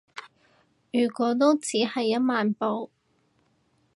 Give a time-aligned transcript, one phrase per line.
[0.91, 2.89] 結果都只係一萬步